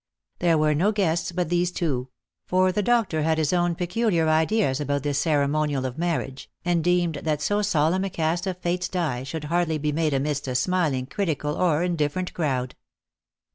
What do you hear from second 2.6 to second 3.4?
the doctor had